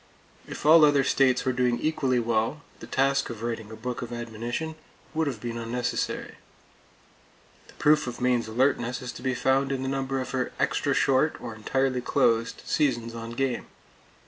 [0.47, 4.11] If all other states were doing equally well, the task of writing a book of
[4.11, 4.73] admonition
[5.13, 6.37] would have been unnecessary.
[7.67, 10.95] The proof of Maine's alertness is to be found in the number of her extra
[10.95, 13.67] short, or entirely closed, seasons on game.